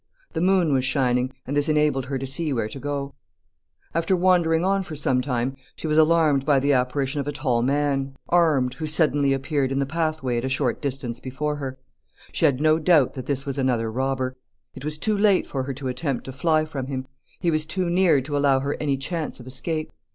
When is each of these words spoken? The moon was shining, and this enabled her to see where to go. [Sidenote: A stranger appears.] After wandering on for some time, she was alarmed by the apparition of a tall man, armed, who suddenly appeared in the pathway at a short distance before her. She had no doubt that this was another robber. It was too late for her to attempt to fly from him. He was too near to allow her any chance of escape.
The 0.33 0.41
moon 0.41 0.73
was 0.73 0.83
shining, 0.83 1.31
and 1.45 1.55
this 1.55 1.69
enabled 1.69 2.05
her 2.05 2.17
to 2.17 2.25
see 2.25 2.51
where 2.51 2.67
to 2.69 2.79
go. 2.79 3.13
[Sidenote: 3.13 3.13
A 3.13 3.29
stranger 3.37 3.69
appears.] 3.93 4.01
After 4.01 4.17
wandering 4.17 4.65
on 4.65 4.81
for 4.81 4.95
some 4.95 5.21
time, 5.21 5.55
she 5.75 5.85
was 5.85 5.99
alarmed 5.99 6.43
by 6.43 6.59
the 6.59 6.73
apparition 6.73 7.19
of 7.19 7.27
a 7.27 7.31
tall 7.31 7.61
man, 7.61 8.15
armed, 8.27 8.73
who 8.73 8.87
suddenly 8.87 9.31
appeared 9.31 9.71
in 9.71 9.77
the 9.77 9.85
pathway 9.85 10.39
at 10.39 10.45
a 10.45 10.49
short 10.49 10.81
distance 10.81 11.19
before 11.19 11.57
her. 11.57 11.77
She 12.31 12.45
had 12.45 12.59
no 12.59 12.79
doubt 12.79 13.13
that 13.13 13.27
this 13.27 13.45
was 13.45 13.59
another 13.59 13.91
robber. 13.91 14.35
It 14.73 14.83
was 14.83 14.97
too 14.97 15.15
late 15.15 15.45
for 15.45 15.61
her 15.61 15.73
to 15.75 15.87
attempt 15.87 16.23
to 16.23 16.31
fly 16.31 16.65
from 16.65 16.87
him. 16.87 17.05
He 17.39 17.51
was 17.51 17.67
too 17.67 17.87
near 17.87 18.21
to 18.21 18.35
allow 18.35 18.59
her 18.61 18.75
any 18.79 18.97
chance 18.97 19.39
of 19.39 19.45
escape. 19.45 19.91